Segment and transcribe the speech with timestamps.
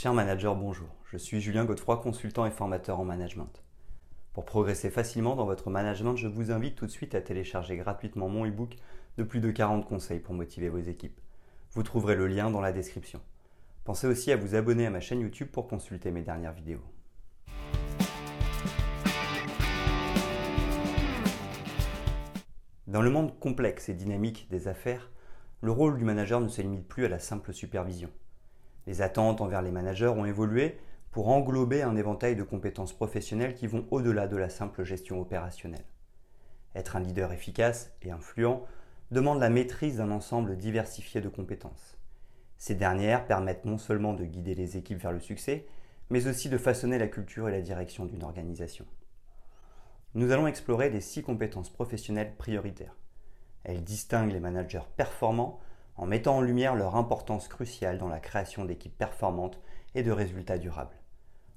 [0.00, 0.86] Chers managers, bonjour.
[1.10, 3.64] Je suis Julien Godefroy, consultant et formateur en management.
[4.32, 8.28] Pour progresser facilement dans votre management, je vous invite tout de suite à télécharger gratuitement
[8.28, 8.76] mon e-book
[9.16, 11.20] de plus de 40 conseils pour motiver vos équipes.
[11.72, 13.20] Vous trouverez le lien dans la description.
[13.82, 16.84] Pensez aussi à vous abonner à ma chaîne YouTube pour consulter mes dernières vidéos.
[22.86, 25.10] Dans le monde complexe et dynamique des affaires,
[25.60, 28.10] le rôle du manager ne se limite plus à la simple supervision.
[28.88, 30.78] Les attentes envers les managers ont évolué
[31.10, 35.84] pour englober un éventail de compétences professionnelles qui vont au-delà de la simple gestion opérationnelle.
[36.74, 38.64] Être un leader efficace et influent
[39.10, 41.98] demande la maîtrise d'un ensemble diversifié de compétences.
[42.56, 45.66] Ces dernières permettent non seulement de guider les équipes vers le succès,
[46.08, 48.86] mais aussi de façonner la culture et la direction d'une organisation.
[50.14, 52.96] Nous allons explorer les six compétences professionnelles prioritaires.
[53.64, 55.60] Elles distinguent les managers performants
[55.98, 59.60] en mettant en lumière leur importance cruciale dans la création d'équipes performantes
[59.94, 60.96] et de résultats durables.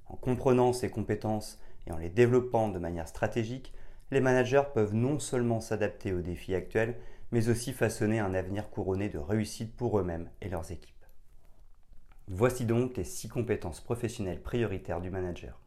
[0.06, 3.72] En comprenant ces compétences et en les développant de manière stratégique,
[4.10, 6.96] les managers peuvent non seulement s'adapter aux défis actuels,
[7.30, 10.92] mais aussi façonner un avenir couronné de réussite pour eux-mêmes et leurs équipes.
[12.28, 15.58] Voici donc les six compétences professionnelles prioritaires du manager.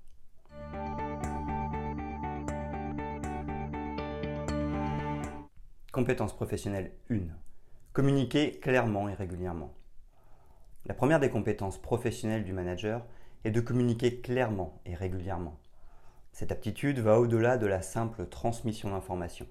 [5.92, 7.45] Compétence professionnelle 1.
[7.96, 9.74] Communiquer clairement et régulièrement.
[10.86, 13.06] La première des compétences professionnelles du manager
[13.46, 15.58] est de communiquer clairement et régulièrement.
[16.34, 19.48] Cette aptitude va au-delà de la simple transmission d'informations.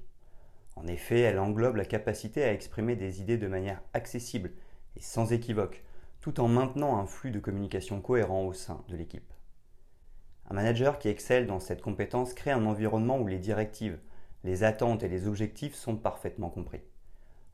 [0.76, 4.52] En effet, elle englobe la capacité à exprimer des idées de manière accessible
[4.94, 5.82] et sans équivoque,
[6.20, 9.32] tout en maintenant un flux de communication cohérent au sein de l'équipe.
[10.50, 13.98] Un manager qui excelle dans cette compétence crée un environnement où les directives,
[14.42, 16.82] les attentes et les objectifs sont parfaitement compris.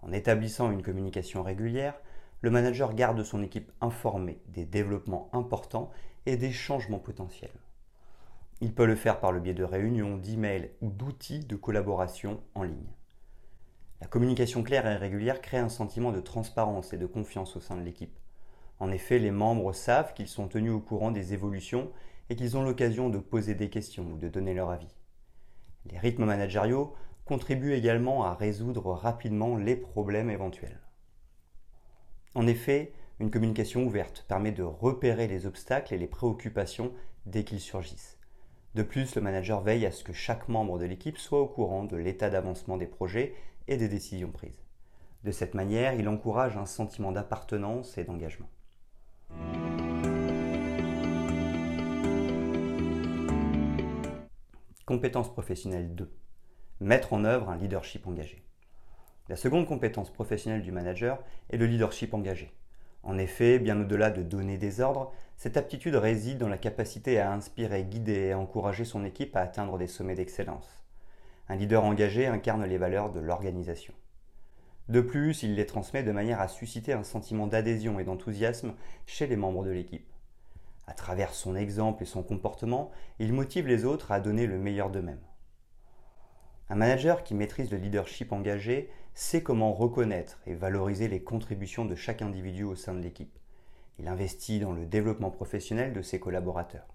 [0.03, 2.01] En établissant une communication régulière,
[2.43, 5.91] le manager garde son équipe informée des développements importants
[6.27, 7.51] et des changements potentiels.
[8.63, 12.63] Il peut le faire par le biais de réunions, d'emails ou d'outils de collaboration en
[12.63, 12.95] ligne.
[14.01, 17.77] La communication claire et régulière crée un sentiment de transparence et de confiance au sein
[17.77, 18.19] de l'équipe.
[18.79, 21.91] En effet, les membres savent qu'ils sont tenus au courant des évolutions
[22.31, 24.95] et qu'ils ont l'occasion de poser des questions ou de donner leur avis.
[25.87, 26.95] Les rythmes managériaux
[27.31, 30.81] contribuent également à résoudre rapidement les problèmes éventuels.
[32.35, 36.93] En effet, une communication ouverte permet de repérer les obstacles et les préoccupations
[37.27, 38.19] dès qu'ils surgissent.
[38.75, 41.85] De plus, le manager veille à ce que chaque membre de l'équipe soit au courant
[41.85, 43.33] de l'état d'avancement des projets
[43.69, 44.65] et des décisions prises.
[45.23, 48.51] De cette manière, il encourage un sentiment d'appartenance et d'engagement.
[54.85, 56.13] Compétence professionnelle 2.
[56.83, 58.43] Mettre en œuvre un leadership engagé.
[59.29, 62.55] La seconde compétence professionnelle du manager est le leadership engagé.
[63.03, 67.33] En effet, bien au-delà de donner des ordres, cette aptitude réside dans la capacité à
[67.33, 70.83] inspirer, guider et encourager son équipe à atteindre des sommets d'excellence.
[71.51, 73.93] Un leader engagé incarne les valeurs de l'organisation.
[74.89, 78.73] De plus, il les transmet de manière à susciter un sentiment d'adhésion et d'enthousiasme
[79.05, 80.11] chez les membres de l'équipe.
[80.87, 84.89] À travers son exemple et son comportement, il motive les autres à donner le meilleur
[84.89, 85.21] d'eux-mêmes.
[86.71, 91.97] Un manager qui maîtrise le leadership engagé sait comment reconnaître et valoriser les contributions de
[91.97, 93.37] chaque individu au sein de l'équipe.
[93.99, 96.87] Il investit dans le développement professionnel de ses collaborateurs.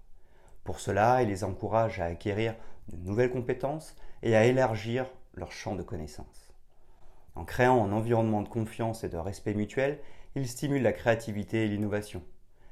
[0.64, 2.54] Pour cela, il les encourage à acquérir
[2.88, 5.04] de nouvelles compétences et à élargir
[5.34, 6.54] leur champ de connaissances.
[7.34, 9.98] En créant un environnement de confiance et de respect mutuel,
[10.36, 12.22] il stimule la créativité et l'innovation.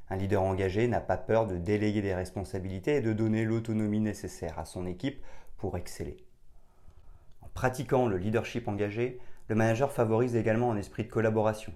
[0.08, 4.58] Un leader engagé n'a pas peur de déléguer des responsabilités et de donner l'autonomie nécessaire
[4.58, 5.22] à son équipe
[5.58, 6.16] pour exceller.
[7.54, 11.72] Pratiquant le leadership engagé, le manager favorise également un esprit de collaboration.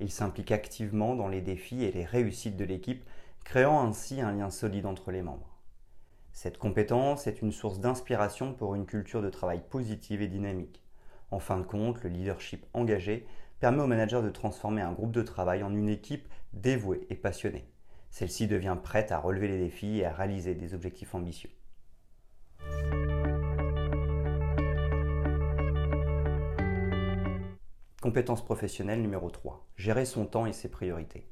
[0.00, 3.04] Il s'implique activement dans les défis et les réussites de l'équipe,
[3.44, 5.56] créant ainsi un lien solide entre les membres.
[6.32, 10.82] Cette compétence est une source d'inspiration pour une culture de travail positive et dynamique.
[11.30, 13.26] En fin de compte, le leadership engagé
[13.60, 17.68] permet au manager de transformer un groupe de travail en une équipe dévouée et passionnée.
[18.10, 21.50] Celle-ci devient prête à relever les défis et à réaliser des objectifs ambitieux.
[28.00, 29.68] Compétence professionnelle numéro 3.
[29.76, 31.28] Gérer son temps et ses priorités.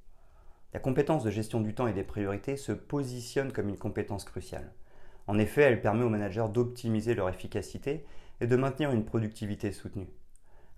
[0.75, 4.75] La compétence de gestion du temps et des priorités se positionne comme une compétence cruciale.
[5.29, 8.05] En effet, elle permet aux managers d'optimiser leur efficacité
[8.43, 10.11] et de maintenir une productivité soutenue.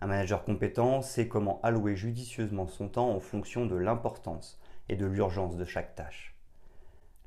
[0.00, 5.06] Un manager compétent sait comment allouer judicieusement son temps en fonction de l'importance et de
[5.06, 6.36] l'urgence de chaque tâche.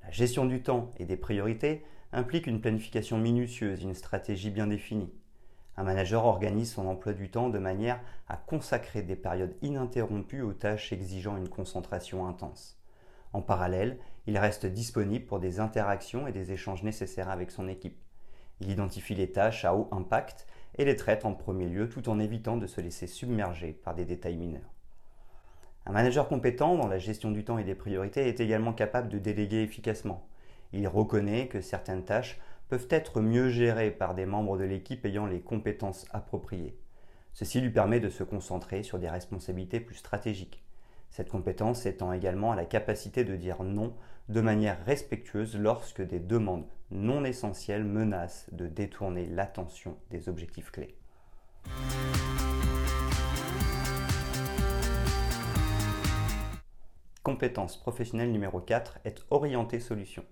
[0.03, 1.83] La gestion du temps et des priorités
[2.13, 5.11] implique une planification minutieuse une stratégie bien définie.
[5.75, 10.53] Un manager organise son emploi du temps de manière à consacrer des périodes ininterrompues aux
[10.53, 12.79] tâches exigeant une concentration intense.
[13.33, 17.99] En parallèle, Il reste disponible pour des interactions et des échanges nécessaires avec son équipe.
[18.61, 20.47] Il identifie les tâches à haut impact
[20.77, 24.05] et les traite en premier lieu tout en évitant de se laisser submerger par des
[24.05, 24.71] détails mineurs.
[25.85, 29.19] Un manager compétent dans la gestion du temps et des priorités est également capable de
[29.19, 30.25] déléguer efficacement.
[30.71, 32.39] Il reconnaît que certaines tâches
[32.69, 36.77] peuvent être mieux gérées par des membres de l'équipe ayant les compétences appropriées.
[37.33, 40.63] Ceci lui permet de se concentrer sur des responsabilités plus stratégiques.
[41.09, 43.93] Cette compétence étant également la capacité de dire non
[44.29, 50.95] de manière respectueuse lorsque des demandes non essentielles menacent de détourner l'attention des objectifs clés.
[57.23, 60.25] Compétence professionnelle numéro 4 est orientée solution.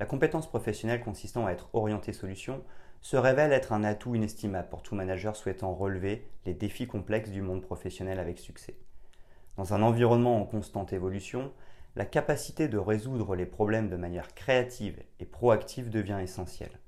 [0.00, 2.62] La compétence professionnelle consistant à être orientée solution
[3.00, 7.42] se révèle être un atout inestimable pour tout manager souhaitant relever les défis complexes du
[7.42, 8.76] monde professionnel avec succès.
[9.56, 11.52] Dans un environnement en constante évolution,
[11.96, 16.80] la capacité de résoudre les problèmes de manière créative et proactive devient essentielle.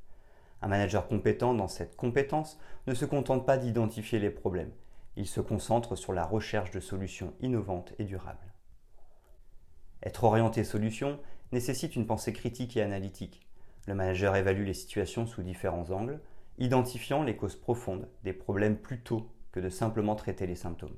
[0.62, 4.73] Un manager compétent dans cette compétence ne se contente pas d'identifier les problèmes,
[5.17, 8.53] il se concentre sur la recherche de solutions innovantes et durables.
[10.03, 11.19] Être orienté solution
[11.52, 13.46] nécessite une pensée critique et analytique.
[13.87, 16.20] Le manager évalue les situations sous différents angles,
[16.58, 20.96] identifiant les causes profondes des problèmes plutôt que de simplement traiter les symptômes.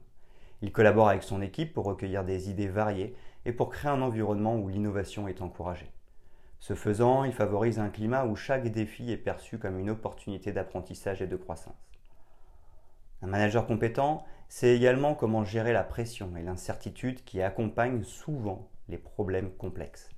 [0.62, 3.14] Il collabore avec son équipe pour recueillir des idées variées
[3.44, 5.92] et pour créer un environnement où l'innovation est encouragée.
[6.58, 11.22] Ce faisant, il favorise un climat où chaque défi est perçu comme une opportunité d'apprentissage
[11.22, 11.76] et de croissance.
[13.22, 18.98] Un manager compétent sait également comment gérer la pression et l'incertitude qui accompagnent souvent les
[18.98, 20.10] problèmes complexes.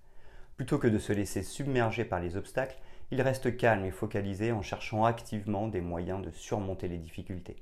[0.60, 2.76] Plutôt que de se laisser submerger par les obstacles,
[3.10, 7.56] il reste calme et focalisé en cherchant activement des moyens de surmonter les difficultés.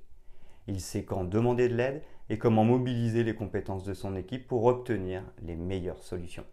[0.66, 4.64] Il sait quand demander de l'aide et comment mobiliser les compétences de son équipe pour
[4.64, 6.44] obtenir les meilleures solutions.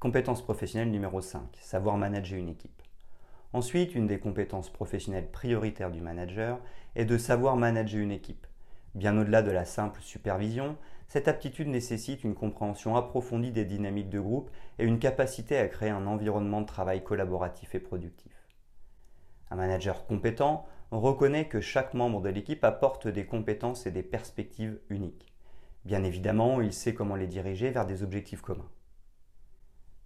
[0.00, 2.82] Compétence professionnelle numéro 5, savoir manager une équipe.
[3.54, 6.60] Ensuite, une des compétences professionnelles prioritaires du manager
[6.94, 8.46] est de savoir manager une équipe.
[8.94, 10.76] Bien au-delà de la simple supervision,
[11.08, 15.90] cette aptitude nécessite une compréhension approfondie des dynamiques de groupe et une capacité à créer
[15.90, 18.32] un environnement de travail collaboratif et productif.
[19.50, 24.78] Un manager compétent reconnaît que chaque membre de l'équipe apporte des compétences et des perspectives
[24.90, 25.34] uniques.
[25.84, 28.70] Bien évidemment, il sait comment les diriger vers des objectifs communs.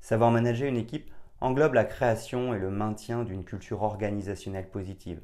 [0.01, 1.11] Savoir manager une équipe
[1.41, 5.21] englobe la création et le maintien d'une culture organisationnelle positive,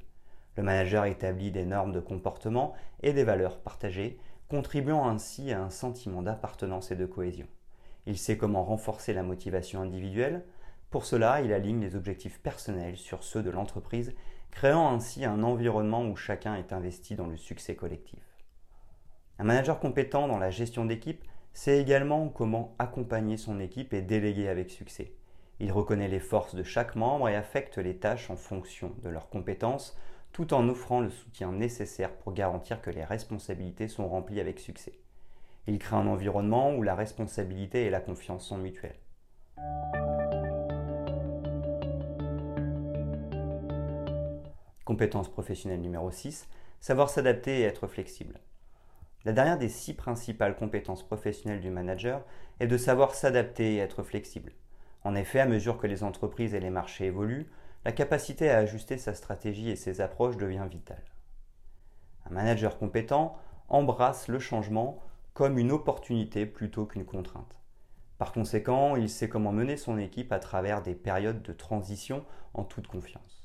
[0.56, 4.18] le manager établit des normes de comportement et des valeurs partagées,
[4.48, 7.46] contribuant ainsi à un sentiment d'appartenance et de cohésion.
[8.06, 10.44] Il sait comment renforcer la motivation individuelle.
[10.90, 14.14] Pour cela, il aligne les objectifs personnels sur ceux de l'entreprise,
[14.50, 18.20] créant ainsi un environnement où chacun est investi dans le succès collectif.
[19.38, 24.48] Un manager compétent dans la gestion d'équipe sait également comment accompagner son équipe et déléguer
[24.48, 25.14] avec succès.
[25.60, 29.28] Il reconnaît les forces de chaque membre et affecte les tâches en fonction de leurs
[29.28, 29.96] compétences,
[30.32, 34.98] tout en offrant le soutien nécessaire pour garantir que les responsabilités sont remplies avec succès.
[35.66, 38.98] Il crée un environnement où la responsabilité et la confiance sont mutuelles.
[44.84, 46.48] Compétence professionnelle numéro 6,
[46.80, 48.40] savoir s'adapter et être flexible.
[49.24, 52.24] La dernière des six principales compétences professionnelles du manager
[52.58, 54.52] est de savoir s'adapter et être flexible.
[55.04, 57.46] En effet, à mesure que les entreprises et les marchés évoluent,
[57.84, 61.04] la capacité à ajuster sa stratégie et ses approches devient vitale.
[62.26, 63.36] Un manager compétent
[63.68, 65.00] embrasse le changement
[65.34, 67.58] comme une opportunité plutôt qu'une contrainte.
[68.18, 72.24] Par conséquent, il sait comment mener son équipe à travers des périodes de transition
[72.54, 73.42] en toute confiance.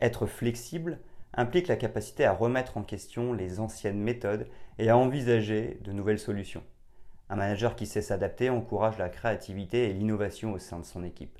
[0.00, 0.98] Être flexible
[1.34, 6.18] implique la capacité à remettre en question les anciennes méthodes et à envisager de nouvelles
[6.18, 6.64] solutions.
[7.28, 11.38] Un manager qui sait s'adapter encourage la créativité et l'innovation au sein de son équipe.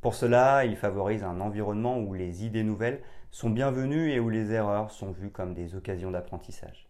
[0.00, 3.02] Pour cela, il favorise un environnement où les idées nouvelles
[3.32, 6.88] sont bienvenues et où les erreurs sont vues comme des occasions d'apprentissage.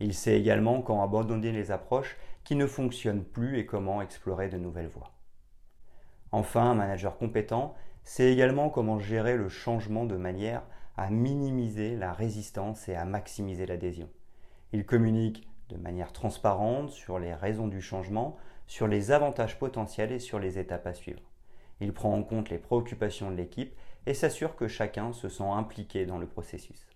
[0.00, 4.56] Il sait également quand abandonner les approches qui ne fonctionnent plus et comment explorer de
[4.56, 5.12] nouvelles voies.
[6.32, 7.74] Enfin, un manager compétent
[8.04, 10.62] sait également comment gérer le changement de manière
[10.96, 14.08] à minimiser la résistance et à maximiser l'adhésion.
[14.72, 18.36] Il communique de manière transparente sur les raisons du changement,
[18.66, 21.20] sur les avantages potentiels et sur les étapes à suivre.
[21.80, 26.06] Il prend en compte les préoccupations de l'équipe et s'assure que chacun se sent impliqué
[26.06, 26.88] dans le processus.